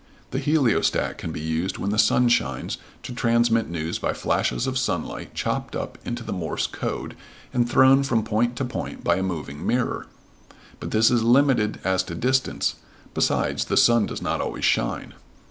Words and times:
The 0.31 0.39
heliostat 0.39 1.19
can 1.19 1.31
be 1.31 1.39
used 1.41 1.77
when 1.77 1.91
the 1.91 1.99
sun 1.99 2.27
shines 2.27 2.79
to 3.03 3.13
transmit 3.13 3.69
news 3.69 3.99
by 3.99 4.13
flashes 4.13 4.65
of 4.65 4.79
sunlight 4.79 5.35
chopped 5.35 5.75
up 5.75 5.99
into 6.03 6.23
the 6.23 6.33
Morse 6.33 6.65
code 6.65 7.15
and 7.53 7.69
thrown 7.69 8.01
from 8.01 8.23
point 8.23 8.55
to 8.55 8.65
point 8.65 9.03
by 9.03 9.17
a 9.17 9.21
moving 9.21 9.63
mirror. 9.63 10.07
But 10.79 10.89
this 10.89 11.11
is 11.11 11.21
limited 11.21 11.79
as 11.83 12.01
to 12.05 12.15
distance; 12.15 12.77
besides, 13.13 13.65
the 13.65 13.77
sun 13.77 14.07
does 14.07 14.23
not 14.23 14.41
always 14.41 14.65
shine. 14.65 15.13